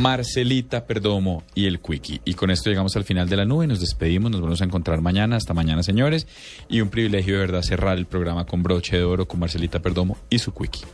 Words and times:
Marcelita 0.00 0.86
Perdomo 0.86 1.42
y 1.54 1.66
el 1.66 1.78
Quickie. 1.80 2.22
Y 2.24 2.32
con 2.32 2.50
esto 2.50 2.70
llegamos 2.70 2.96
al 2.96 3.04
final 3.04 3.28
de 3.28 3.36
la 3.36 3.44
nube. 3.44 3.66
Nos 3.66 3.80
despedimos. 3.80 4.30
Nos 4.30 4.40
vamos 4.40 4.62
a 4.62 4.64
encontrar 4.64 5.02
mañana. 5.02 5.36
Hasta 5.36 5.52
mañana, 5.52 5.82
señores. 5.82 6.26
Y 6.70 6.80
un 6.80 6.88
privilegio 6.88 7.34
de 7.34 7.40
verdad 7.40 7.62
cerrar 7.62 7.98
el 7.98 8.06
programa 8.06 8.46
con 8.46 8.62
broche 8.62 8.96
de 8.96 9.04
oro 9.04 9.28
con 9.28 9.40
Marcelita 9.40 9.80
Perdomo 9.80 10.16
y 10.30 10.38
su 10.38 10.54
Quickie. 10.54 10.86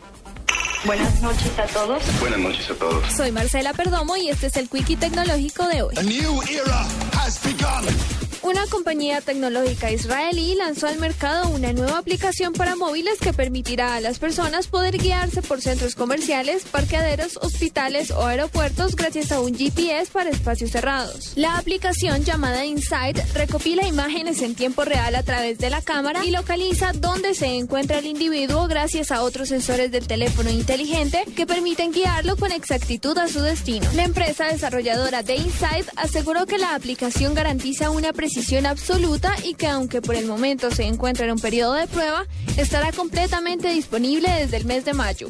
Buenas 0.84 1.23
noches 1.23 1.56
a 1.59 1.66
todos. 1.66 2.02
Buenas 2.20 2.41
noches 2.41 2.70
a 2.70 2.74
todos. 2.74 3.12
Soy 3.12 3.30
Marcela 3.30 3.73
Perdomo 3.73 4.16
y 4.16 4.28
este 4.28 4.48
es 4.48 4.56
el 4.56 4.69
Quickie 4.69 4.97
Tecnológico 4.97 5.69
de 5.69 5.83
hoy. 5.83 5.95
A 5.97 6.02
new 6.02 6.42
era 6.42 6.83
has 7.12 7.41
begun. 7.45 8.26
Una 8.43 8.67
compañía 8.67 9.21
tecnológica 9.21 9.91
israelí 9.91 10.55
lanzó 10.55 10.87
al 10.87 10.99
mercado 10.99 11.49
una 11.49 11.73
nueva 11.73 11.99
aplicación 11.99 12.53
para 12.53 12.77
móviles 12.77 13.19
que 13.19 13.33
permitirá 13.33 13.97
a 13.97 14.01
las 14.01 14.19
personas 14.19 14.69
poder 14.69 14.99
guiarse 14.99 15.43
por 15.43 15.61
centros 15.61 15.95
comerciales, 15.95 16.65
parqueaderos, 16.65 17.39
hospitales 17.39 18.11
o 18.11 18.25
aeropuertos 18.25 18.95
gracias 18.95 19.33
a 19.33 19.41
un 19.41 19.57
GPS 19.57 20.11
para 20.12 20.31
espacios 20.31 20.71
cerrados. 20.71 21.33
La 21.35 21.59
aplicación 21.59 22.25
llamada 22.25 22.65
Insight 22.65 23.19
recopila 23.34 23.87
imágenes 23.87 24.43
en 24.43 24.55
tiempo 24.55 24.84
real 24.84 25.15
a 25.15 25.23
través 25.23 25.59
de 25.59 25.71
la 25.71 25.83
cámara 25.83 26.25
y 26.25 26.31
localiza 26.31 26.93
dónde 26.93 27.34
se 27.34 27.47
encuentra 27.47 27.98
el 27.98 28.06
individuo 28.06 28.69
gracias 28.69 29.11
a 29.11 29.23
otros 29.23 29.48
sensores 29.48 29.91
del 29.91 30.06
teléfono 30.06 30.50
inteligente 30.50 31.25
que 31.34 31.47
permiten 31.47 31.93
guiarlo 31.93 32.37
con 32.37 32.53
exactitud 32.53 33.17
a 33.19 33.28
su 33.28 33.41
destino. 33.41 33.87
La 33.95 34.05
empresa 34.05 34.47
desarrolladora 34.47 35.23
de 35.23 35.37
Insight 35.37 35.89
aseguró 35.97 36.47
que 36.47 36.59
la 36.59 36.75
aplicación 36.75 37.34
garantiza 37.34 37.91
una 37.91 38.12
precisión 38.27 38.66
absoluta 38.66 39.32
y 39.44 39.55
que 39.55 39.69
aunque 39.69 40.02
por 40.02 40.16
el 40.16 40.27
momento 40.27 40.72
se 40.72 40.82
encuentra 40.82 41.27
en 41.27 41.30
un 41.30 41.38
periodo 41.38 41.74
de 41.74 41.86
prueba, 41.86 42.27
estará 42.56 42.91
completamente 42.91 43.69
disponible 43.69 44.28
desde 44.28 44.56
el 44.56 44.64
mes 44.64 44.84
de 44.84 44.94
mayo. 44.94 45.28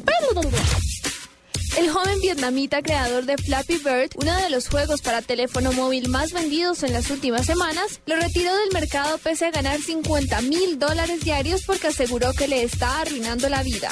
Joven 2.07 2.21
vietnamita 2.21 2.81
creador 2.81 3.25
de 3.25 3.35
Flappy 3.37 3.79
Bird, 3.79 4.11
uno 4.15 4.33
de 4.37 4.49
los 4.49 4.69
juegos 4.69 5.01
para 5.01 5.21
teléfono 5.21 5.73
móvil 5.73 6.07
más 6.07 6.31
vendidos 6.31 6.83
en 6.83 6.93
las 6.93 7.11
últimas 7.11 7.45
semanas, 7.45 7.99
lo 8.05 8.15
retiró 8.15 8.55
del 8.55 8.71
mercado 8.71 9.17
pese 9.17 9.47
a 9.47 9.51
ganar 9.51 9.77
50 9.81 10.41
mil 10.43 10.79
dólares 10.79 11.19
diarios 11.19 11.63
porque 11.65 11.87
aseguró 11.87 12.31
que 12.31 12.47
le 12.47 12.63
está 12.63 13.01
arruinando 13.01 13.49
la 13.49 13.61
vida. 13.61 13.89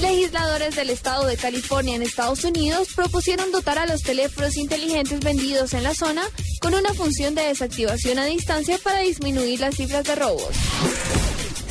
Legisladores 0.00 0.74
del 0.74 0.90
estado 0.90 1.26
de 1.26 1.36
California 1.36 1.94
en 1.94 2.02
Estados 2.02 2.42
Unidos 2.42 2.88
propusieron 2.96 3.52
dotar 3.52 3.78
a 3.78 3.86
los 3.86 4.02
teléfonos 4.02 4.56
inteligentes 4.56 5.20
vendidos 5.20 5.74
en 5.74 5.84
la 5.84 5.94
zona 5.94 6.22
con 6.60 6.74
una 6.74 6.92
función 6.92 7.36
de 7.36 7.42
desactivación 7.42 8.18
a 8.18 8.24
distancia 8.24 8.78
para 8.82 8.98
disminuir 9.00 9.60
las 9.60 9.76
cifras 9.76 10.02
de 10.02 10.16
robos. 10.16 10.56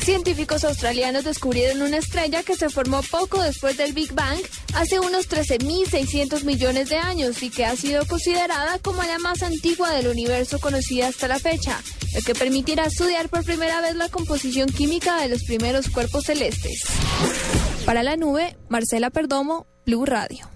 Científicos 0.06 0.62
australianos 0.62 1.24
descubrieron 1.24 1.82
una 1.82 1.96
estrella 1.96 2.44
que 2.44 2.54
se 2.54 2.68
formó 2.68 3.02
poco 3.02 3.42
después 3.42 3.76
del 3.76 3.92
Big 3.92 4.12
Bang, 4.12 4.38
hace 4.72 5.00
unos 5.00 5.28
13.600 5.28 6.44
millones 6.44 6.90
de 6.90 6.96
años 6.96 7.42
y 7.42 7.50
que 7.50 7.64
ha 7.64 7.74
sido 7.74 8.06
considerada 8.06 8.78
como 8.78 9.02
la 9.02 9.18
más 9.18 9.42
antigua 9.42 9.90
del 9.90 10.06
universo 10.06 10.60
conocida 10.60 11.08
hasta 11.08 11.26
la 11.26 11.40
fecha, 11.40 11.82
lo 12.14 12.20
que 12.20 12.36
permitirá 12.36 12.84
estudiar 12.84 13.28
por 13.28 13.42
primera 13.42 13.80
vez 13.80 13.96
la 13.96 14.08
composición 14.08 14.68
química 14.68 15.20
de 15.20 15.28
los 15.28 15.42
primeros 15.42 15.88
cuerpos 15.88 16.26
celestes. 16.26 16.84
Para 17.84 18.04
la 18.04 18.16
nube, 18.16 18.56
Marcela 18.68 19.10
Perdomo, 19.10 19.66
Blue 19.84 20.06
Radio. 20.06 20.55